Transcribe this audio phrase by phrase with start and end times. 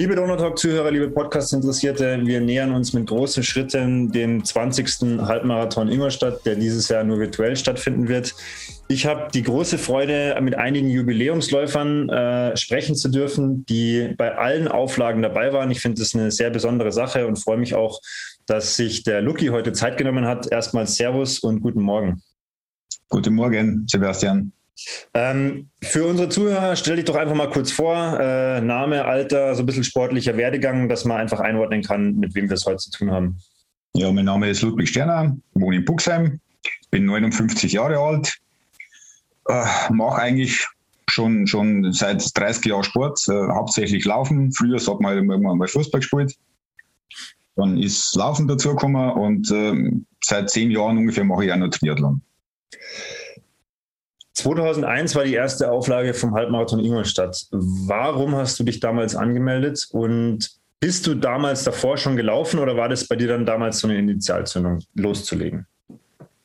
[0.00, 5.20] Liebe Donautalk-Zuhörer, liebe Podcast-Interessierte, wir nähern uns mit großen Schritten dem 20.
[5.20, 8.34] Halbmarathon Ingolstadt, der dieses Jahr nur virtuell stattfinden wird.
[8.88, 14.68] Ich habe die große Freude, mit einigen Jubiläumsläufern äh, sprechen zu dürfen, die bei allen
[14.68, 15.70] Auflagen dabei waren.
[15.70, 18.00] Ich finde das eine sehr besondere Sache und freue mich auch,
[18.46, 20.50] dass sich der Lucky heute Zeit genommen hat.
[20.50, 22.22] Erstmal Servus und guten Morgen.
[23.10, 24.50] Guten Morgen, Sebastian.
[25.12, 29.62] Ähm, für unsere Zuhörer stell dich doch einfach mal kurz vor, äh, Name, Alter, so
[29.62, 32.90] ein bisschen sportlicher Werdegang, dass man einfach einordnen kann, mit wem wir es heute zu
[32.90, 33.38] tun haben.
[33.94, 36.40] Ja, mein Name ist Ludwig Sterner, wohne in Buxheim,
[36.90, 38.38] bin 59 Jahre alt,
[39.48, 40.66] äh, mache eigentlich
[41.10, 44.52] schon, schon seit 30 Jahren Sport, äh, hauptsächlich Laufen.
[44.52, 46.36] Früher hat man irgendwann mal Fußball gespielt.
[47.56, 49.90] Dann ist Laufen dazugekommen und äh,
[50.24, 52.22] seit zehn Jahren ungefähr mache ich auch noch Triathlon.
[54.42, 57.46] 2001 war die erste Auflage vom Halbmarathon Ingolstadt.
[57.50, 62.88] Warum hast du dich damals angemeldet und bist du damals davor schon gelaufen oder war
[62.88, 65.66] das bei dir dann damals so eine Initialzündung, loszulegen?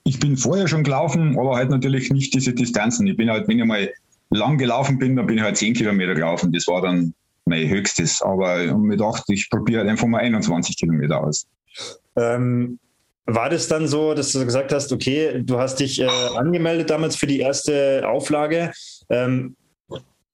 [0.03, 3.07] Ich bin vorher schon gelaufen, aber halt natürlich nicht diese Distanzen.
[3.07, 3.89] Ich bin halt, wenn ich mal
[4.29, 6.51] lang gelaufen bin, dann bin ich halt 10 Kilometer gelaufen.
[6.51, 7.13] Das war dann
[7.45, 8.21] mein höchstes.
[8.21, 11.47] Aber ich habe mir gedacht, ich probiere halt einfach mal 21 Kilometer aus.
[12.17, 12.77] Ähm,
[13.25, 17.15] war das dann so, dass du gesagt hast, okay, du hast dich äh, angemeldet damals
[17.15, 18.71] für die erste Auflage?
[19.09, 19.55] Ähm,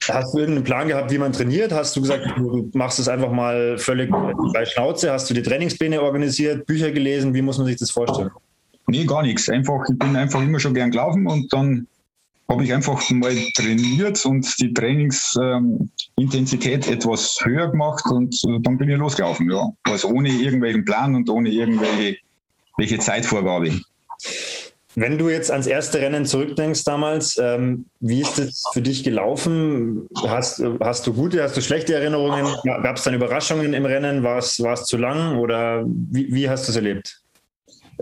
[0.09, 1.71] hast du irgendeinen Plan gehabt, wie man trainiert?
[1.71, 4.11] Hast du gesagt, du machst es einfach mal völlig
[4.53, 5.11] bei Schnauze?
[5.11, 7.33] Hast du die Trainingspläne organisiert, Bücher gelesen?
[7.33, 8.31] Wie muss man sich das vorstellen?
[8.87, 9.47] Nee, gar nichts.
[9.47, 11.87] Einfach, ich bin einfach immer schon gern gelaufen und dann
[12.49, 18.77] habe ich einfach mal trainiert und die Trainingsintensität ähm, etwas höher gemacht und äh, dann
[18.77, 19.49] bin ich losgelaufen.
[19.49, 19.69] Ja.
[19.83, 22.17] Also ohne irgendwelchen Plan und ohne irgendwelche
[22.77, 23.71] welche Zeitvorgabe.
[24.95, 30.07] Wenn du jetzt ans erste Rennen zurückdenkst damals, ähm, wie ist es für dich gelaufen?
[30.27, 32.45] Hast, hast du gute, hast du schlechte Erinnerungen?
[32.65, 34.23] Gab es dann Überraschungen im Rennen?
[34.23, 37.21] War es, war es zu lang oder wie, wie hast du es erlebt?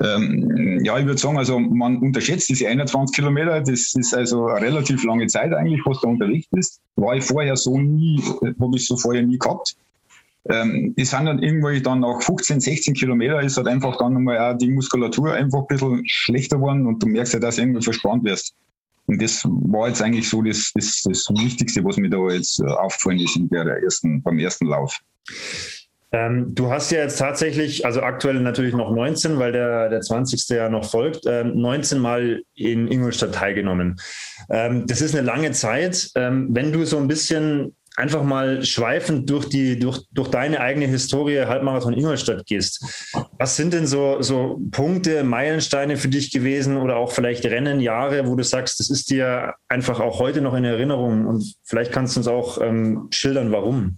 [0.02, 3.60] Ähm, ja, ich würde sagen, also man unterschätzt diese 21 Kilometer.
[3.60, 6.80] Das ist also eine relativ lange Zeit eigentlich, was da unterwegs ist.
[6.96, 8.22] War ich vorher so nie,
[8.60, 9.76] habe ich so vorher nie gehabt.
[10.50, 14.40] Ähm, die sind dann irgendwie dann nach 15, 16 Kilometer ist halt einfach dann nochmal
[14.40, 17.84] auch die Muskulatur einfach ein bisschen schlechter geworden und du merkst ja, dass du irgendwie
[17.84, 18.56] verspannt wirst.
[19.08, 22.68] Und das war jetzt eigentlich so das, das, das Wichtigste, was mir da jetzt äh,
[22.68, 25.00] aufgefallen ist in der ersten, beim ersten Lauf.
[26.12, 30.48] Ähm, du hast ja jetzt tatsächlich, also aktuell natürlich noch 19, weil der, der 20.
[30.50, 34.00] ja noch folgt, ähm, 19 Mal in Ingolstadt teilgenommen.
[34.50, 36.10] Ähm, das ist eine lange Zeit.
[36.16, 40.88] Ähm, wenn du so ein bisschen einfach mal schweifend durch die, durch, durch deine eigene
[40.88, 43.12] Historie Halbmarathon Ingolstadt gehst.
[43.38, 48.28] Was sind denn so, so Punkte, Meilensteine für dich gewesen oder auch vielleicht Rennen, Jahre,
[48.28, 52.16] wo du sagst, das ist dir einfach auch heute noch in Erinnerung und vielleicht kannst
[52.16, 53.98] du uns auch ähm, schildern, warum?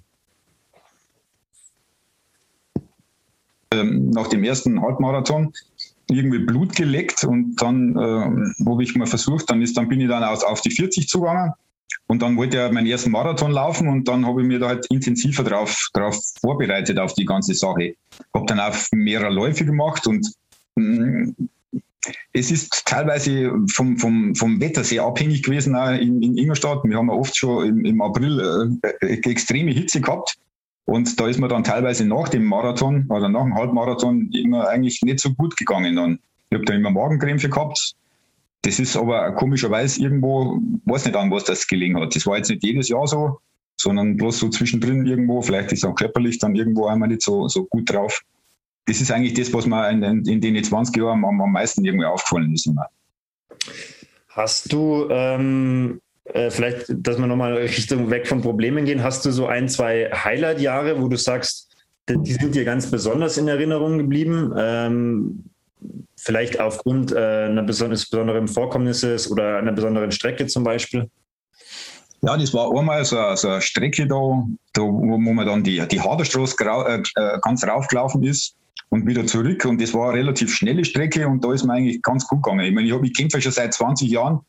[3.71, 5.53] Ähm, nach dem ersten Halbmarathon
[6.09, 10.09] irgendwie Blut geleckt und dann äh, habe ich mal versucht, dann ist, dann bin ich
[10.09, 11.53] dann aus, auf die 40 zugegangen
[12.07, 14.85] und dann wollte ich meinen ersten Marathon laufen und dann habe ich mir da halt
[14.87, 17.95] intensiver drauf, drauf vorbereitet auf die ganze Sache.
[18.33, 20.27] Habe dann auch mehrere Läufe gemacht und
[20.75, 21.35] mh, mm,
[22.33, 26.83] es ist teilweise vom, vom, vom Wetter sehr abhängig gewesen auch in, in Ingolstadt.
[26.83, 30.35] Wir haben ja oft schon im, im April äh, extreme Hitze gehabt.
[30.85, 35.01] Und da ist mir dann teilweise nach dem Marathon oder nach dem Halbmarathon immer eigentlich
[35.03, 35.95] nicht so gut gegangen.
[35.95, 36.19] Dann.
[36.49, 37.93] Ich habe da immer Magenkrämpfe gehabt,
[38.63, 42.15] das ist aber komischerweise irgendwo, weiß nicht an, was das gelegen hat.
[42.15, 43.39] Das war jetzt nicht jedes Jahr so,
[43.79, 45.41] sondern bloß so zwischendrin irgendwo.
[45.41, 48.21] Vielleicht ist auch körperlich dann irgendwo einmal nicht so, so gut drauf.
[48.85, 51.83] Das ist eigentlich das, was mir in, in, in den 20 Jahren am, am meisten
[51.83, 52.67] irgendwie aufgefallen ist.
[52.67, 52.87] Immer.
[54.29, 59.31] Hast du, ähm, äh, vielleicht, dass wir nochmal Richtung weg von Problemen gehen, hast du
[59.31, 61.69] so ein, zwei Highlight-Jahre, wo du sagst,
[62.09, 64.53] die sind dir ganz besonders in Erinnerung geblieben?
[64.57, 65.50] Ähm,
[66.23, 71.09] vielleicht aufgrund äh, einer besonderen Vorkommnisses oder einer besonderen Strecke zum Beispiel?
[72.23, 75.99] Ja, das war einmal so, so eine Strecke da, da wo, man dann die, die
[75.99, 78.55] Haderstraße äh, äh, ganz raufgelaufen ist
[78.89, 79.65] und wieder zurück.
[79.65, 82.65] Und das war eine relativ schnelle Strecke und da ist mir eigentlich ganz gut gegangen.
[82.65, 84.41] Ich meine, ich, ich kämpfe schon seit 20 Jahren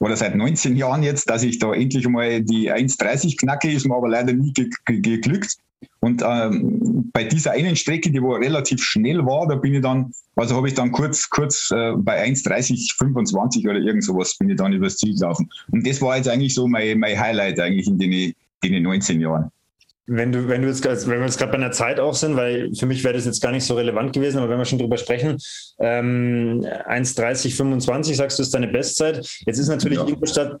[0.00, 3.94] oder seit 19 Jahren jetzt, dass ich da endlich mal die 1,30 knacke, ist mir
[3.94, 4.54] aber leider nie
[4.86, 5.58] geglückt.
[6.00, 10.12] Und ähm, bei dieser einen Strecke, die wo relativ schnell war, da bin ich dann,
[10.40, 14.56] also habe ich dann kurz, kurz äh, bei 1,30, 25 oder irgend sowas bin ich
[14.56, 15.48] dann übers Ziel gelaufen.
[15.70, 19.20] Und das war jetzt eigentlich so mein, mein Highlight eigentlich in den, in den 19
[19.20, 19.50] Jahren.
[20.06, 22.74] Wenn du, wenn du jetzt, wenn wir jetzt gerade bei einer Zeit auch sind, weil
[22.74, 24.96] für mich wäre das jetzt gar nicht so relevant gewesen, aber wenn wir schon drüber
[24.96, 25.38] sprechen,
[25.78, 29.24] ähm, 1,30, 25 sagst du, ist deine Bestzeit.
[29.46, 30.08] Jetzt ist natürlich ja.
[30.08, 30.60] Ingolstadt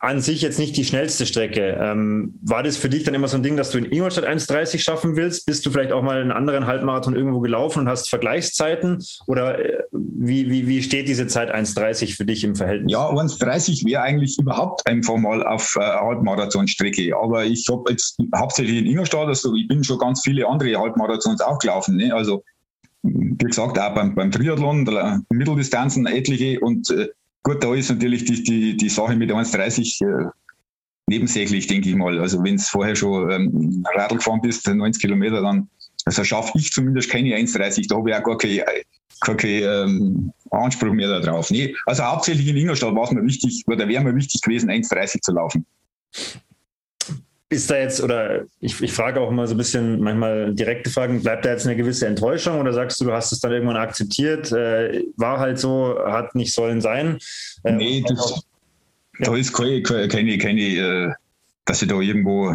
[0.00, 1.78] an sich jetzt nicht die schnellste Strecke.
[1.80, 4.78] Ähm, war das für dich dann immer so ein Ding, dass du in Ingolstadt 1,30
[4.78, 5.46] schaffen willst?
[5.46, 9.04] Bist du vielleicht auch mal einen anderen Halbmarathon irgendwo gelaufen und hast Vergleichszeiten?
[9.26, 12.92] Oder äh, wie, wie, wie steht diese Zeit 1,30 für dich im Verhältnis?
[12.92, 17.16] Ja, 1,30 wäre eigentlich überhaupt einfach mal auf äh, Halbmarathonstrecke.
[17.16, 21.40] Aber ich habe jetzt hauptsächlich in Ingolstadt, also ich bin schon ganz viele andere Halbmarathons
[21.40, 21.96] auch gelaufen.
[21.96, 22.14] Ne?
[22.14, 22.44] Also
[23.02, 24.84] wie gesagt, auch beim, beim Triathlon,
[25.30, 27.08] Mitteldistanzen etliche und äh,
[27.42, 30.30] Gut, da ist natürlich die, die, die Sache mit 1,30 äh,
[31.06, 32.18] nebensächlich, denke ich mal.
[32.20, 35.68] Also wenn es vorher schon ähm, Radl gefahren bist, 90 Kilometer, dann
[36.04, 37.88] also schaffe ich zumindest keine 1,30.
[37.88, 38.62] Da habe ich auch gar keinen
[39.20, 41.50] kein, kein, ähm, Anspruch mehr darauf.
[41.50, 45.20] Nee, also hauptsächlich in Ingolstadt war es mir wichtig, oder wäre mir wichtig gewesen, 1,30
[45.20, 45.66] zu laufen.
[47.50, 51.22] Ist da jetzt, oder ich, ich frage auch immer so ein bisschen manchmal direkte Fragen,
[51.22, 54.52] bleibt da jetzt eine gewisse Enttäuschung oder sagst du, du hast es dann irgendwann akzeptiert,
[54.52, 57.18] äh, war halt so, hat nicht sollen sein?
[57.64, 58.44] Äh, nee, das,
[59.18, 59.26] ja.
[59.26, 61.12] da ist keine, keine, keine äh,
[61.64, 62.54] dass ich da irgendwo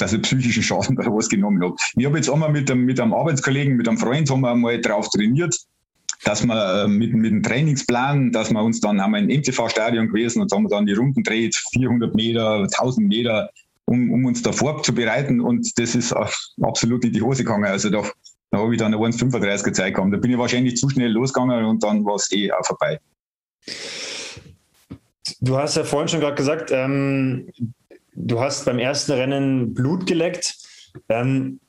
[0.00, 1.74] dass ich psychischen Schaden oder was genommen habe.
[1.96, 4.80] Ich habe jetzt einmal mit einem, mit einem Arbeitskollegen, mit einem Freund haben wir mal
[4.80, 5.54] drauf trainiert,
[6.24, 10.08] dass wir äh, mit, mit dem Trainingsplan, dass wir uns dann haben wir im MTV-Stadion
[10.08, 13.50] gewesen und haben dann die Runden dreht, 400 Meter, 1000 Meter,
[13.86, 16.14] um, um uns da vorzubereiten und das ist
[16.62, 17.64] absolut in die Hose gegangen.
[17.64, 18.02] Also da,
[18.50, 20.12] da habe ich dann eine 1,35 Zeit gehabt.
[20.12, 23.00] Da bin ich wahrscheinlich zu schnell losgegangen und dann war es eh auch vorbei.
[25.40, 27.48] Du hast ja vorhin schon gerade gesagt, ähm,
[28.14, 30.56] du hast beim ersten Rennen Blut geleckt.
[31.08, 31.60] Ähm,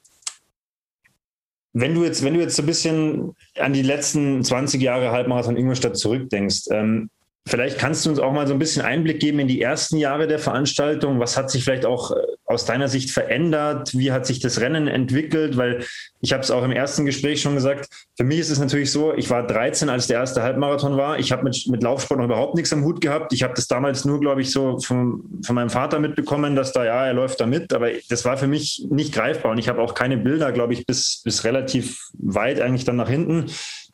[1.74, 5.58] wenn du jetzt, wenn du jetzt so ein bisschen an die letzten 20 Jahre Halbmarathon
[5.58, 7.10] Ingolstadt zurückdenkst, ähm,
[7.48, 10.28] Vielleicht kannst du uns auch mal so ein bisschen Einblick geben in die ersten Jahre
[10.28, 11.20] der Veranstaltung.
[11.20, 13.98] Was hat sich vielleicht auch äh, aus deiner Sicht verändert?
[13.98, 15.57] Wie hat sich das Rennen entwickelt?
[15.57, 15.86] Weil
[16.19, 19.13] ich habe es auch im ersten Gespräch schon gesagt, für mich ist es natürlich so,
[19.13, 21.18] ich war 13, als der erste Halbmarathon war.
[21.18, 23.33] Ich habe mit, mit Laufsport noch überhaupt nichts am Hut gehabt.
[23.33, 26.86] Ich habe das damals nur, glaube ich, so von, von meinem Vater mitbekommen, dass da,
[26.86, 27.74] ja, er läuft da mit.
[27.74, 29.51] Aber das war für mich nicht greifbar.
[29.51, 33.09] Und ich habe auch keine Bilder, glaube ich, bis, bis relativ weit eigentlich dann nach
[33.09, 33.45] hinten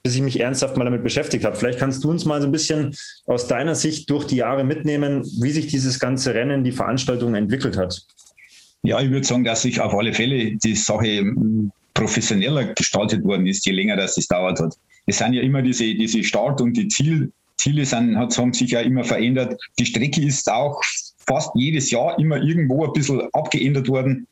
[0.07, 1.57] bis ich mich ernsthaft mal damit beschäftigt habe.
[1.57, 2.95] Vielleicht kannst du uns mal so ein bisschen
[3.25, 7.75] aus deiner Sicht durch die Jahre mitnehmen, wie sich dieses ganze Rennen, die Veranstaltung entwickelt
[7.75, 8.05] hat.
[8.87, 13.45] Ja, ich würde sagen, dass sich auf alle Fälle die Sache hm, professioneller gestaltet worden
[13.45, 14.77] ist, je länger das es dauert hat.
[15.07, 18.79] Es sind ja immer diese, diese Start- und die Ziel, Ziele sind, haben sich ja
[18.79, 19.59] immer verändert.
[19.77, 20.81] Die Strecke ist auch
[21.17, 24.25] fast jedes Jahr immer irgendwo ein bisschen abgeändert worden.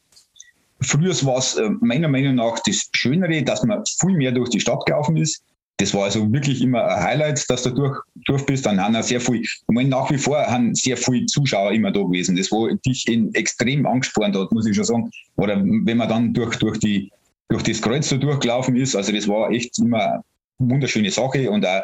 [0.80, 4.62] Früher war es äh, meiner Meinung nach das Schönere, dass man viel mehr durch die
[4.62, 5.44] Stadt gelaufen ist
[5.78, 8.66] das war also wirklich immer ein Highlight, dass du durch, durch bist.
[8.66, 12.02] Dann haben sehr viel, ich meine, nach wie vor haben sehr viele Zuschauer immer da
[12.02, 12.38] gewesen.
[12.38, 15.12] Das, wo dich in extrem angespornt hat, muss ich schon sagen.
[15.36, 17.12] Oder wenn man dann durch, durch die,
[17.50, 20.24] durch das Kreuz so durchgelaufen ist, also das war echt immer eine
[20.60, 21.84] wunderschöne Sache und auch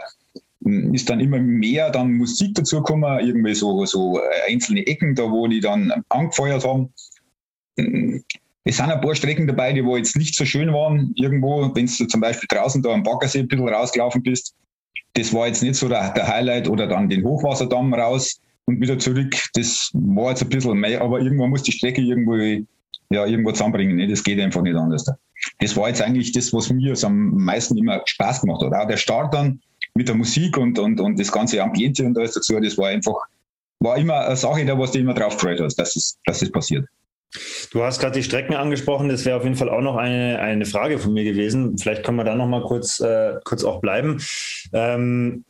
[0.63, 5.23] hm, ist dann immer mehr dann Musik dazu gekommen, irgendwie so, so einzelne Ecken da,
[5.23, 6.93] wo die dann angefeuert haben.
[8.63, 11.13] Es sind ein paar Strecken dabei, die wo jetzt nicht so schön waren.
[11.15, 14.53] Irgendwo, wenn du zum Beispiel draußen da am Baggersee ein bisschen rausgelaufen bist,
[15.13, 18.99] das war jetzt nicht so der, der Highlight oder dann den Hochwasserdamm raus und wieder
[18.99, 19.35] zurück.
[19.53, 23.97] Das war jetzt ein bisschen mehr, aber irgendwann muss die Strecke irgendwo, ja, irgendwo zusammenbringen.
[23.97, 24.07] Ne?
[24.07, 25.05] Das geht einfach nicht anders.
[25.59, 28.73] Das war jetzt eigentlich das, was mir am meisten immer Spaß gemacht hat.
[28.73, 29.59] Auch der Start dann
[29.95, 33.15] mit der Musik und, und, und das ganze Ambiente und alles dazu, das war einfach,
[33.79, 36.51] war immer eine Sache, da was du immer drauf gefreut hast, dass es, dass es
[36.51, 36.85] passiert.
[37.71, 39.09] Du hast gerade die Strecken angesprochen.
[39.09, 41.77] Das wäre auf jeden Fall auch noch eine, eine Frage von mir gewesen.
[41.77, 44.21] Vielleicht können wir da noch mal kurz, äh, kurz auch bleiben.
[44.73, 45.45] Ähm,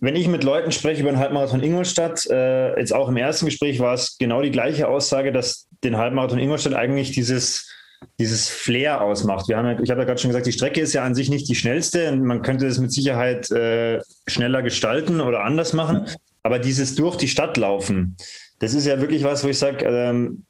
[0.00, 3.80] wenn ich mit Leuten spreche über den Halbmarathon Ingolstadt, äh, jetzt auch im ersten Gespräch
[3.80, 7.70] war es genau die gleiche Aussage, dass den Halbmarathon Ingolstadt eigentlich dieses,
[8.18, 9.48] dieses Flair ausmacht.
[9.48, 11.30] Wir haben ja, ich habe ja gerade schon gesagt, die Strecke ist ja an sich
[11.30, 16.06] nicht die schnellste und man könnte es mit Sicherheit äh, schneller gestalten oder anders machen.
[16.42, 18.16] Aber dieses durch die Stadt laufen,
[18.58, 20.44] das ist ja wirklich was, wo ich sage, ähm,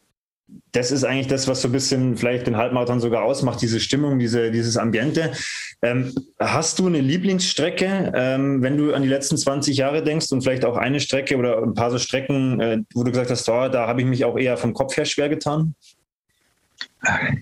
[0.72, 4.18] das ist eigentlich das, was so ein bisschen vielleicht den Halbmarathon sogar ausmacht, diese Stimmung,
[4.18, 5.32] diese, dieses Ambiente.
[5.82, 10.42] Ähm, hast du eine Lieblingsstrecke, ähm, wenn du an die letzten 20 Jahre denkst und
[10.42, 13.68] vielleicht auch eine Strecke oder ein paar so Strecken, äh, wo du gesagt hast, oh,
[13.68, 15.74] da habe ich mich auch eher vom Kopf her schwer getan?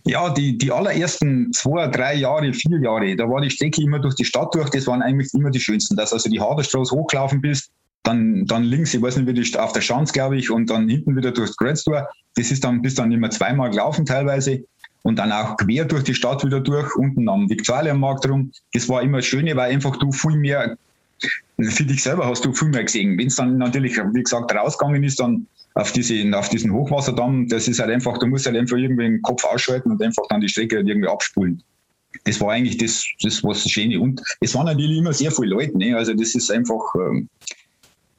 [0.05, 4.15] Ja, die, die allerersten zwei, drei Jahre, vier Jahre, da war die Strecke immer durch
[4.15, 7.71] die Stadt durch, das waren eigentlich immer die schönsten, dass also die Haderstraße hochgelaufen bist,
[8.03, 10.89] dann, dann links, ich weiß nicht, wie die, auf der Schanz, glaube ich, und dann
[10.89, 12.09] hinten wieder durchs Kreuztor.
[12.35, 14.65] Das ist dann, bis dann immer zweimal gelaufen teilweise.
[15.03, 18.53] Und dann auch quer durch die Stadt wieder durch, unten am Viktualienmarkt rum.
[18.73, 20.77] Das war immer das Schöne, weil einfach du viel mehr,
[21.61, 23.19] für dich selber hast du viel mehr gesehen.
[23.19, 27.67] Wenn es dann natürlich, wie gesagt, rausgegangen ist, dann auf, diese, auf diesen Hochwasserdamm, das
[27.67, 30.49] ist halt einfach, du musst halt einfach irgendwie den Kopf ausschalten und einfach dann die
[30.49, 31.63] Strecke halt irgendwie abspulen.
[32.25, 33.99] Das war eigentlich das, das was das Schöne.
[33.99, 35.97] Und es waren natürlich immer sehr viele Leute, ne?
[35.97, 37.29] also das ist einfach, ähm,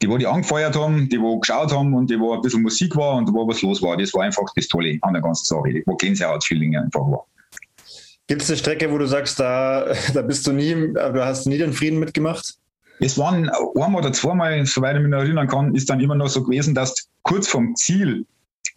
[0.03, 2.95] die, wo die angefeuert haben, die, wo geschaut haben und die, wo ein bisschen Musik
[2.95, 3.95] war und wo was los war.
[3.95, 7.25] Das war einfach das Tolle an der ganzen Sache, wo Gänsehaut-Feeling einfach war.
[8.27, 11.57] Gibt es eine Strecke, wo du sagst, da, da bist du nie, du hast nie
[11.57, 12.55] den Frieden mitgemacht?
[12.99, 16.27] Es waren einmal oder zweimal, soweit ich mich noch erinnern kann, ist dann immer noch
[16.27, 18.25] so gewesen, dass kurz vom Ziel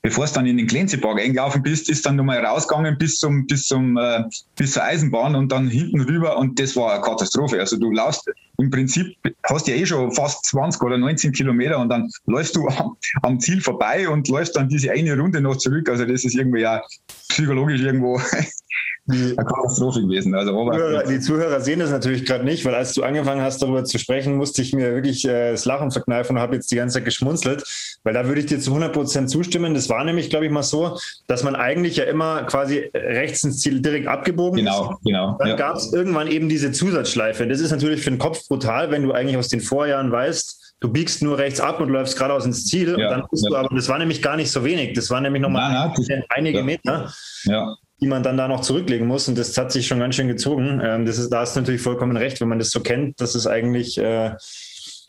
[0.07, 3.67] bevor es dann in den Glänzepark eingelaufen bist, ist dann nochmal rausgegangen bis zum, bis
[3.67, 4.23] zum, äh,
[4.57, 7.59] bis zur Eisenbahn und dann hinten rüber und das war eine Katastrophe.
[7.59, 11.89] Also du laufst im Prinzip, hast ja eh schon fast 20 oder 19 Kilometer und
[11.89, 15.89] dann läufst du am, am Ziel vorbei und läufst dann diese eine Runde noch zurück.
[15.89, 16.83] Also das ist irgendwie ja
[17.29, 18.21] psychologisch irgendwo
[19.09, 20.35] eine Katastrophe gewesen.
[20.35, 20.71] Also,
[21.09, 24.37] die Zuhörer sehen das natürlich gerade nicht, weil als du angefangen hast, darüber zu sprechen,
[24.37, 27.65] musste ich mir wirklich äh, das Lachen verkneifen und habe jetzt die ganze Zeit geschmunzelt,
[28.03, 29.75] weil da würde ich dir zu 100 Prozent zustimmen.
[29.75, 30.99] Das war nämlich, glaube ich, mal so,
[31.29, 35.05] dass man eigentlich ja immer quasi rechts ins Ziel direkt abgebogen genau, ist.
[35.05, 35.57] Genau, Dann ja.
[35.57, 37.47] gab es irgendwann eben diese Zusatzschleife.
[37.47, 40.89] Das ist natürlich für den Kopf brutal, wenn du eigentlich aus den Vorjahren weißt, du
[40.93, 42.97] biegst nur rechts ab und läufst geradeaus ins Ziel.
[42.99, 43.51] Ja, und dann bist ja.
[43.51, 44.95] du aber, das war nämlich gar nicht so wenig.
[44.95, 45.95] Das war nämlich nochmal
[46.29, 47.13] einige Meter.
[47.45, 49.29] Ja die man dann da noch zurücklegen muss.
[49.29, 50.81] Und das hat sich schon ganz schön gezogen.
[50.83, 53.47] Ähm, das ist, da du natürlich vollkommen recht, wenn man das so kennt, dass es
[53.47, 54.33] eigentlich äh,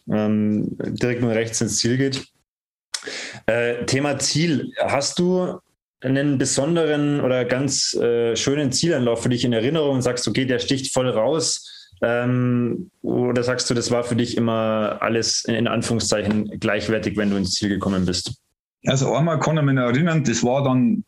[0.10, 2.26] ähm, direkt nur rechts ins Ziel geht.
[3.46, 4.72] Äh, Thema Ziel.
[4.80, 5.60] Hast du
[6.02, 10.60] einen besonderen oder ganz äh, schönen Zielanlauf für dich in Erinnerung und sagst, okay, der
[10.60, 11.90] sticht voll raus?
[12.02, 17.38] Ähm, oder sagst du, das war für dich immer alles in Anführungszeichen gleichwertig, wenn du
[17.38, 18.36] ins Ziel gekommen bist?
[18.86, 21.04] Also einmal kann ich mich erinnern, das war dann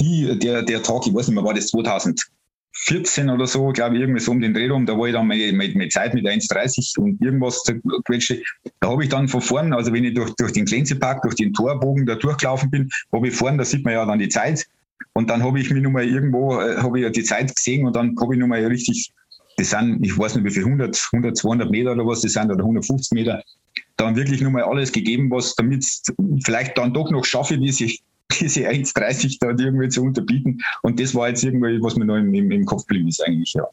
[0.00, 4.02] die, der, der Tag, ich weiß nicht mehr, war das 2014 oder so, glaube ich,
[4.02, 6.26] irgendwie so um den Dreh rum, da war ich dann mit, mit, mit Zeit mit
[6.26, 7.62] 1,30 und irgendwas
[8.04, 8.42] quetschte.
[8.80, 11.52] Da habe ich dann von vorn, also wenn ich durch, durch den Glänzepark, durch den
[11.52, 14.66] Torbogen da durchgelaufen bin, habe ich vorn, da sieht man ja dann die Zeit.
[15.14, 17.94] Und dann habe ich mich nochmal irgendwo, äh, habe ich ja die Zeit gesehen und
[17.94, 19.12] dann habe ich nochmal richtig,
[19.56, 22.50] das sind, ich weiß nicht wie viel, 100, 100, 200 Meter oder was das sind,
[22.50, 23.42] oder 150 Meter,
[23.96, 25.86] dann wirklich nochmal alles gegeben, was damit
[26.44, 27.88] vielleicht dann doch noch schaffe, diese
[28.40, 30.58] diese 1,30 da irgendwie zu unterbieten.
[30.82, 33.66] Und das war jetzt irgendwie, was mir noch im, im, Kopf blieb, ist eigentlich, ja.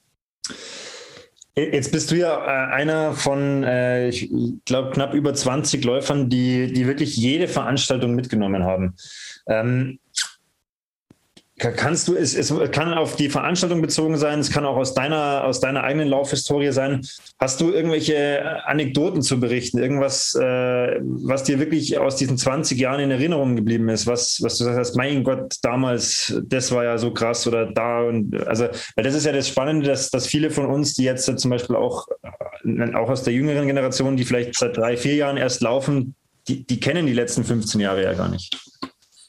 [1.56, 4.30] Jetzt bist du ja äh, einer von, äh, ich
[4.66, 8.96] glaube, knapp über 20 Läufern, die, die wirklich jede Veranstaltung mitgenommen haben.
[11.60, 15.44] Kannst du, es, es kann auf die Veranstaltung bezogen sein, es kann auch aus deiner,
[15.44, 17.06] aus deiner eigenen Laufhistorie sein.
[17.38, 19.78] Hast du irgendwelche Anekdoten zu berichten?
[19.78, 24.08] Irgendwas, äh, was dir wirklich aus diesen 20 Jahren in Erinnerung geblieben ist?
[24.08, 28.42] Was, was du sagst, mein Gott, damals, das war ja so krass oder da und
[28.48, 31.52] also, weil das ist ja das Spannende, dass, dass viele von uns, die jetzt zum
[31.52, 32.08] Beispiel auch,
[32.64, 36.16] äh, auch aus der jüngeren Generation, die vielleicht seit drei, vier Jahren erst laufen,
[36.48, 38.58] die, die kennen die letzten 15 Jahre ja gar nicht.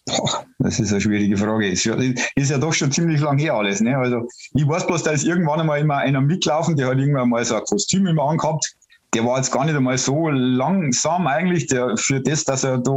[0.07, 1.69] Boah, das ist eine schwierige Frage.
[1.69, 1.95] Ist ja,
[2.35, 3.81] ist ja doch schon ziemlich lang her alles.
[3.81, 3.97] Ne?
[3.97, 7.45] Also ich weiß bloß, da ist irgendwann einmal immer einer mitlaufen, der hat irgendwann mal
[7.45, 8.75] so ein Kostüm immer angehabt.
[9.15, 12.93] Der war jetzt gar nicht einmal so langsam eigentlich, der, für das, dass er da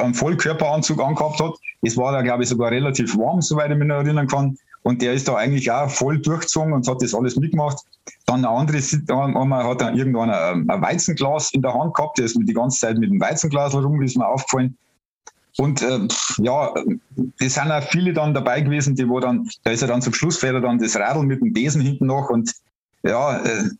[0.00, 1.52] einen Vollkörperanzug angehabt hat.
[1.82, 4.56] Es war da, glaube ich, sogar relativ warm, soweit ich mich noch erinnern kann.
[4.82, 7.78] Und der ist da eigentlich auch voll durchgezogen und hat das alles mitgemacht.
[8.26, 12.38] Dann ein anderes, einmal hat er irgendwann ein, Weizenglas in der Hand gehabt, der ist
[12.40, 14.76] die ganze Zeit mit dem Weizenglas herum, ist mir aufgefallen.
[15.56, 16.06] Und äh,
[16.38, 16.72] ja,
[17.40, 20.14] es sind auch viele dann dabei gewesen, die wo dann, da ist ja dann zum
[20.14, 22.52] Schluss fährt er dann das Radl mit dem Besen hinten noch und
[23.02, 23.70] ja, äh,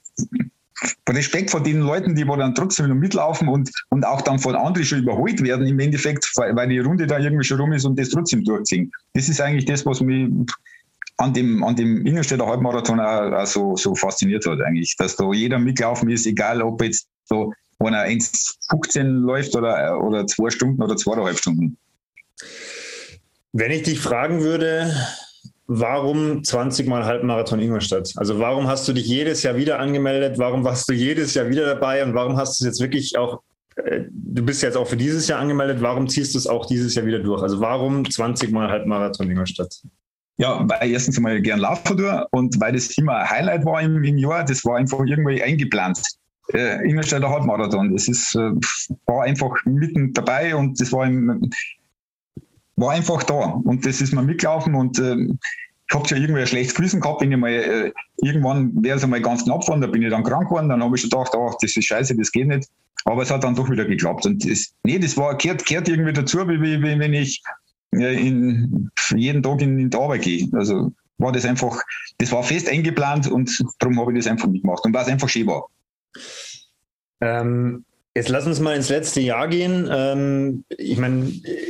[1.08, 4.54] Respekt vor den Leuten, die wo dann trotzdem noch mitlaufen und, und auch dann von
[4.54, 7.98] anderen schon überholt werden im Endeffekt, weil die Runde da irgendwie schon rum ist und
[7.98, 8.90] das trotzdem durchziehen.
[9.14, 10.30] Das ist eigentlich das, was mich
[11.18, 15.30] an dem, an dem Ingolstädter Halbmarathon auch, auch so, so fasziniert hat eigentlich, dass da
[15.32, 20.82] jeder mitlaufen ist, egal ob jetzt so wenn er 1,15 läuft oder, oder zwei Stunden
[20.82, 21.76] oder zweieinhalb Stunden.
[23.52, 24.94] Wenn ich dich fragen würde,
[25.66, 28.12] warum 20 Mal Halbmarathon Ingolstadt?
[28.16, 30.38] Also warum hast du dich jedes Jahr wieder angemeldet?
[30.38, 32.04] Warum warst du jedes Jahr wieder dabei?
[32.04, 33.40] Und warum hast du es jetzt wirklich auch,
[33.76, 36.94] äh, du bist jetzt auch für dieses Jahr angemeldet, warum ziehst du es auch dieses
[36.94, 37.42] Jahr wieder durch?
[37.42, 39.82] Also warum 20 Mal Halbmarathon Ingolstadt?
[40.36, 44.02] Ja, weil erstens einmal gern laufen tue und weil das immer ein Highlight war im,
[44.02, 46.00] im Jahr, das war einfach irgendwie eingeplant
[46.54, 47.92] äh, Ingolstädter Halbmarathon.
[47.92, 48.50] Das ist, äh,
[49.06, 51.50] war einfach mitten dabei und das war, im,
[52.76, 53.60] war einfach da.
[53.64, 55.16] Und das ist mir mitgelaufen und äh,
[55.90, 59.04] ich habe ja irgendwie ein schlechtes Gewissen gehabt, bin ich mal, äh, irgendwann wäre es
[59.04, 61.32] einmal ganz knapp geworden, da bin ich dann krank geworden, dann habe ich schon gedacht,
[61.34, 62.68] ach, das ist scheiße, das geht nicht.
[63.06, 64.26] Aber es hat dann doch wieder geklappt.
[64.26, 67.42] Und das, nee, das war, gehört, gehört irgendwie dazu, wie, wie, wie wenn ich
[67.96, 70.48] äh, in, jeden Tag in, in die Arbeit gehe.
[70.52, 71.82] Also war das einfach,
[72.18, 75.28] das war fest eingeplant und darum habe ich das einfach mitgemacht und weil es einfach
[75.28, 75.66] schön war.
[77.20, 79.88] Ähm, Jetzt lass uns mal ins letzte Jahr gehen.
[79.88, 81.26] Ähm, ich meine,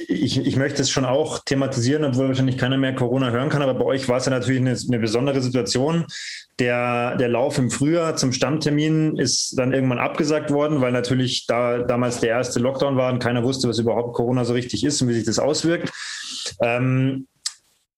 [0.09, 3.75] ich, ich möchte es schon auch thematisieren, obwohl wahrscheinlich keiner mehr Corona hören kann, aber
[3.75, 6.07] bei euch war es ja natürlich eine, eine besondere Situation.
[6.59, 11.83] Der, der Lauf im Frühjahr zum Stammtermin ist dann irgendwann abgesagt worden, weil natürlich da
[11.83, 15.09] damals der erste Lockdown war und keiner wusste, was überhaupt Corona so richtig ist und
[15.09, 15.93] wie sich das auswirkt.
[16.63, 17.27] Ähm,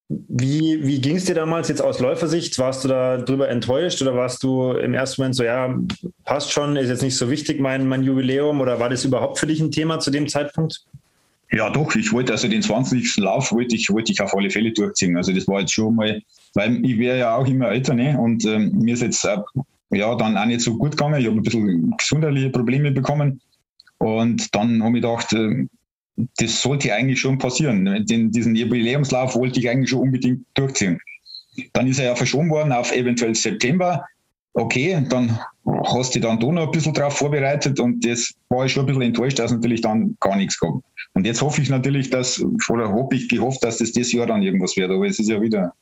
[0.08, 2.58] wie, wie ging es dir damals jetzt aus Läufersicht?
[2.58, 5.74] Warst du da drüber enttäuscht oder warst du im ersten Moment so, ja,
[6.24, 9.46] passt schon, ist jetzt nicht so wichtig, mein, mein Jubiläum oder war das überhaupt für
[9.46, 10.84] dich ein Thema zu dem Zeitpunkt?
[11.50, 13.18] Ja, doch, ich wollte also den 20.
[13.18, 15.16] Lauf wollte ich, wollte ich auf alle Fälle durchziehen.
[15.16, 16.22] Also das war jetzt schon mal,
[16.54, 18.18] weil ich wäre ja auch immer älter, ne?
[18.18, 19.36] Und ähm, mir ist jetzt äh,
[19.90, 21.20] ja dann auch nicht so gut gegangen.
[21.20, 23.40] Ich habe ein bisschen gesundheitliche Probleme bekommen.
[23.98, 25.66] Und dann habe ich gedacht, äh,
[26.16, 28.04] das sollte eigentlich schon passieren.
[28.06, 30.98] Den, diesen Jubiläumslauf wollte ich eigentlich schon unbedingt durchziehen.
[31.72, 34.04] Dann ist er ja verschoben worden auf eventuell September.
[34.54, 35.38] Okay, dann
[35.84, 38.86] hast du dann da noch ein bisschen drauf vorbereitet und das war ich schon ein
[38.86, 40.84] bisschen enttäuscht, dass natürlich dann gar nichts kommt.
[41.14, 44.42] Und jetzt hoffe ich natürlich, dass, oder habe ich gehofft, dass das das Jahr dann
[44.42, 45.72] irgendwas wird, aber es ist ja wieder,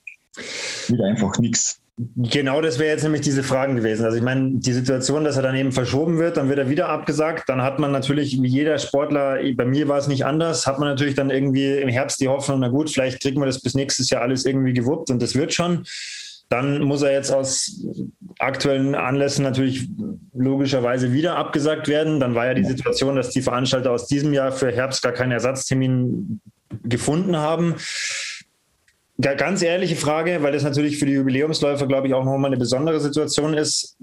[0.89, 1.81] wieder einfach nichts.
[2.16, 4.07] Genau, das wäre jetzt nämlich diese Fragen gewesen.
[4.07, 6.88] Also ich meine, die Situation, dass er dann eben verschoben wird, dann wird er wieder
[6.88, 10.78] abgesagt, dann hat man natürlich, wie jeder Sportler, bei mir war es nicht anders, hat
[10.78, 13.75] man natürlich dann irgendwie im Herbst die Hoffnung, na gut, vielleicht kriegen wir das bis
[13.75, 15.85] nächstes Jahr alles irgendwie gewuppt und das wird schon.
[16.49, 17.85] Dann muss er jetzt aus
[18.38, 19.88] aktuellen Anlässen natürlich
[20.35, 22.19] logischerweise wieder abgesagt werden.
[22.19, 25.33] Dann war ja die Situation, dass die Veranstalter aus diesem Jahr für Herbst gar keinen
[25.33, 26.40] Ersatztermin
[26.83, 27.76] gefunden haben.
[29.21, 33.00] Ganz ehrliche Frage, weil das natürlich für die Jubiläumsläufer, glaube ich, auch nochmal eine besondere
[33.00, 33.97] Situation ist.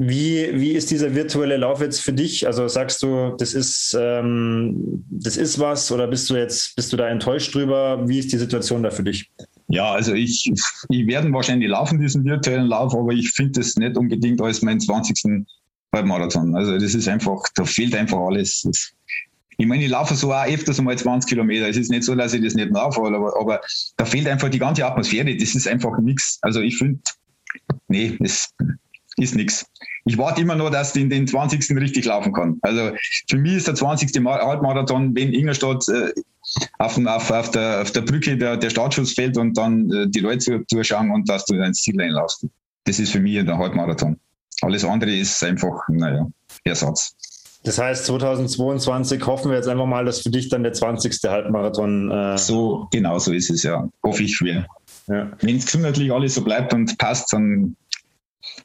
[0.00, 2.46] Wie, wie ist dieser virtuelle Lauf jetzt für dich?
[2.46, 6.96] Also sagst du, das ist, ähm, das ist was oder bist du jetzt, bist du
[6.96, 8.08] da enttäuscht drüber?
[8.08, 9.28] Wie ist die Situation da für dich?
[9.68, 10.52] Ja, also ich,
[10.88, 14.80] ich werde wahrscheinlich laufen, diesen virtuellen Lauf, aber ich finde es nicht unbedingt als meinen
[14.80, 15.44] 20.
[15.92, 16.54] Halbmarathon.
[16.54, 18.62] Also das ist einfach, da fehlt einfach alles.
[18.62, 18.92] Das,
[19.60, 21.68] ich meine, ich laufe so auch öfters einmal 20 Kilometer.
[21.68, 23.60] Es ist nicht so, dass ich das nicht laufe, aber, aber
[23.96, 25.36] da fehlt einfach die ganze Atmosphäre.
[25.36, 26.38] Das ist einfach nichts.
[26.42, 27.00] Also ich finde,
[27.88, 28.54] nee, es
[29.16, 29.66] ist nichts.
[30.04, 31.76] Ich warte immer nur, dass ich den, den 20.
[31.76, 32.58] richtig laufen kann.
[32.62, 32.92] Also
[33.28, 34.24] für mich ist der 20.
[34.24, 36.12] Halbmarathon, wenn Ingolstadt äh,
[36.78, 40.20] auf, auf, auf, der, auf der Brücke der, der Startschuss fällt und dann äh, die
[40.20, 42.46] Leute zuschauen und dass du ins Ziel einlaufst.
[42.84, 44.20] Das ist für mich der Halbmarathon.
[44.62, 46.28] Alles andere ist einfach, naja,
[46.62, 47.16] Ersatz.
[47.68, 51.20] Das heißt, 2022 hoffen wir jetzt einfach mal, dass für dich dann der 20.
[51.24, 52.10] Halbmarathon.
[52.10, 53.86] Äh so, genau so ist es ja.
[54.02, 54.66] Hoffe ich schwer.
[55.06, 55.30] Ja.
[55.42, 57.76] Wenn es gesundheitlich alles so bleibt und passt, dann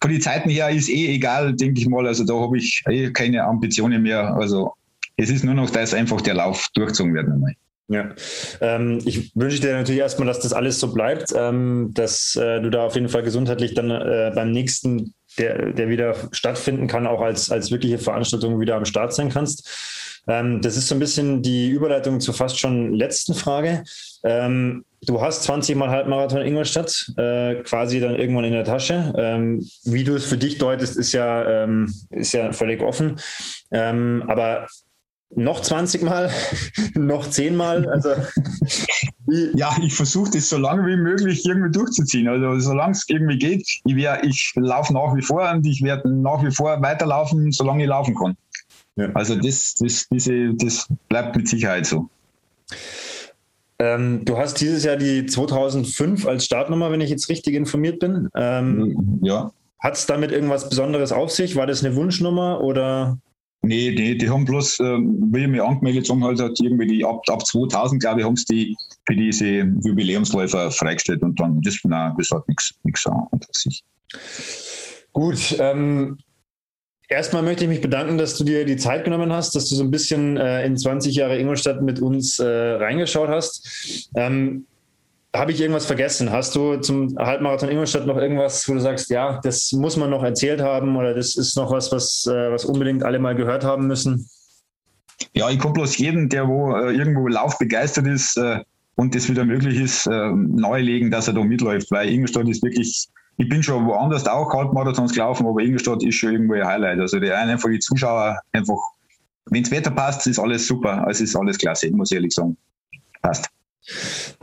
[0.01, 2.07] von den Zeiten her ist eh egal, denke ich mal.
[2.07, 4.35] Also da habe ich eh keine Ambitionen mehr.
[4.35, 4.71] Also
[5.17, 7.27] es ist nur noch, dass einfach der Lauf durchgezogen wird.
[7.27, 7.55] Einmal.
[7.89, 8.15] Ja,
[8.61, 12.69] ähm, ich wünsche dir natürlich erstmal, dass das alles so bleibt, ähm, dass äh, du
[12.69, 17.21] da auf jeden Fall gesundheitlich dann äh, beim nächsten der, der wieder stattfinden kann, auch
[17.21, 19.69] als, als wirkliche Veranstaltung wieder am Start sein kannst.
[20.27, 23.83] Ähm, das ist so ein bisschen die Überleitung zur fast schon letzten Frage.
[24.23, 29.13] Ähm, du hast 20 Mal Halbmarathon Ingolstadt äh, quasi dann irgendwann in der Tasche.
[29.17, 33.19] Ähm, wie du es für dich deutest, ist ja, ähm, ist ja völlig offen.
[33.71, 34.67] Ähm, aber
[35.35, 36.31] noch 20 Mal,
[36.95, 37.87] noch 10 Mal.
[37.89, 38.09] Also,
[39.53, 42.27] ja, ich versuche das so lange wie möglich irgendwie durchzuziehen.
[42.27, 46.09] Also solange es irgendwie geht, ich, wär, ich laufe nach wie vor und ich werde
[46.09, 48.35] nach wie vor weiterlaufen, solange ich laufen kann.
[48.95, 49.09] Ja.
[49.13, 52.09] Also das, das, diese, das bleibt mit Sicherheit so.
[53.79, 58.29] Ähm, du hast dieses Jahr die 2005 als Startnummer, wenn ich jetzt richtig informiert bin.
[58.35, 59.51] Ähm, ja.
[59.79, 61.55] Hat es damit irgendwas Besonderes auf sich?
[61.55, 63.17] War das eine Wunschnummer oder?
[63.65, 67.05] Nee, nee, die haben bloß, äh, wie ich mich angemeldet haben, halt, hat irgendwie die,
[67.05, 69.45] ab, ab 2000, glaube ich, haben sie die für diese
[69.85, 73.81] Jubiläumsläufer freigestellt und dann, das, nein, das hat nichts an sich.
[75.13, 76.17] Gut, ähm,
[77.07, 79.83] erstmal möchte ich mich bedanken, dass du dir die Zeit genommen hast, dass du so
[79.83, 84.09] ein bisschen äh, in 20 Jahre Ingolstadt mit uns äh, reingeschaut hast.
[84.15, 84.65] Ähm,
[85.35, 86.31] habe ich irgendwas vergessen?
[86.31, 90.23] Hast du zum Halbmarathon Ingolstadt noch irgendwas, wo du sagst, ja, das muss man noch
[90.23, 93.87] erzählt haben oder das ist noch was, was, äh, was unbedingt alle mal gehört haben
[93.87, 94.29] müssen?
[95.33, 98.59] Ja, ich kann bloß jeden, der wo äh, irgendwo laufbegeistert ist äh,
[98.95, 103.07] und das wieder möglich ist, äh, nahelegen, dass er da mitläuft, weil Ingolstadt ist wirklich,
[103.37, 106.99] ich bin schon woanders auch Halbmarathons gelaufen, aber Ingolstadt ist schon irgendwo ein Highlight.
[106.99, 108.77] Also die einfach die Zuschauer einfach,
[109.45, 112.55] wenn das Wetter passt, ist alles super, es ist alles klasse, muss ich ehrlich sagen.
[113.23, 113.49] Passt.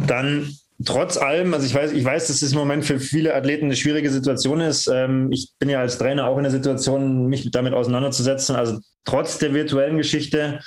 [0.07, 0.53] Dann
[0.85, 3.77] trotz allem, also ich weiß, ich weiß, dass es im Moment für viele Athleten eine
[3.77, 4.88] schwierige Situation ist.
[4.88, 8.57] Ähm, ich bin ja als Trainer auch in der Situation, mich damit auseinanderzusetzen.
[8.57, 10.61] Also trotz der virtuellen Geschichte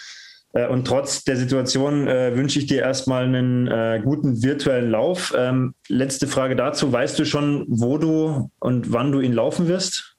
[0.54, 5.34] äh, und trotz der Situation äh, wünsche ich dir erstmal einen äh, guten virtuellen Lauf.
[5.38, 6.92] Ähm, letzte Frage dazu.
[6.92, 10.16] Weißt du schon, wo du und wann du ihn laufen wirst?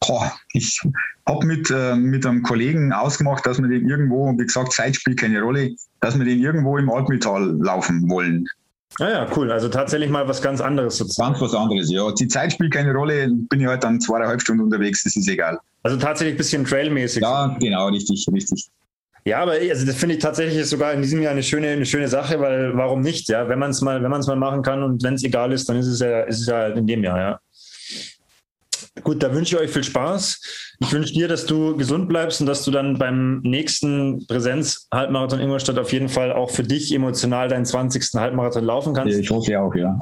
[0.00, 0.78] Boah, ich
[1.26, 5.18] habe mit, äh, mit einem Kollegen ausgemacht, dass wir den irgendwo, wie gesagt, Zeit spielt
[5.18, 8.46] keine Rolle, dass wir den irgendwo im Altmetall laufen wollen.
[8.98, 9.52] Ah ja, cool.
[9.52, 11.32] Also tatsächlich mal was ganz anderes sozusagen.
[11.32, 12.10] Ganz was anderes, ja.
[12.12, 15.58] Die Zeit spielt keine Rolle, bin ich halt dann zweieinhalb Stunden unterwegs, das ist egal.
[15.82, 17.22] Also tatsächlich ein bisschen trailmäßig.
[17.22, 18.68] Ja, genau, richtig, richtig.
[19.26, 22.06] Ja, aber also das finde ich tatsächlich sogar in diesem Jahr eine schöne, eine schöne
[22.06, 23.48] Sache, weil warum nicht, ja?
[23.48, 25.68] Wenn man es mal, wenn man es mal machen kann und wenn es egal ist,
[25.68, 27.40] dann ist es ja, ist es ja in dem Jahr, ja.
[29.02, 30.76] Gut, da wünsche ich euch viel Spaß.
[30.80, 35.78] Ich wünsche dir, dass du gesund bleibst und dass du dann beim nächsten Präsenz-Halbmarathon Ingolstadt
[35.78, 38.14] auf jeden Fall auch für dich emotional deinen 20.
[38.14, 39.18] Halbmarathon laufen kannst.
[39.18, 39.98] Ich hoffe ja auch, ja.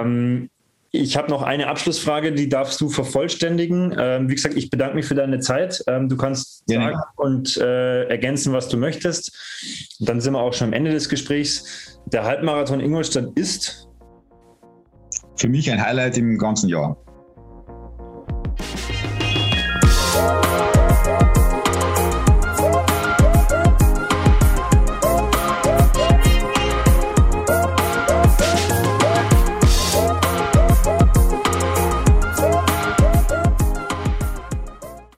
[0.00, 0.50] Ähm,
[0.90, 3.94] ich habe noch eine Abschlussfrage, die darfst du vervollständigen.
[3.98, 5.84] Ähm, wie gesagt, ich bedanke mich für deine Zeit.
[5.86, 9.96] Ähm, du kannst ja, sagen und äh, ergänzen, was du möchtest.
[10.00, 11.98] Und dann sind wir auch schon am Ende des Gesprächs.
[12.06, 13.88] Der Halbmarathon Ingolstadt ist
[15.36, 16.96] für mich ein Highlight im ganzen Jahr.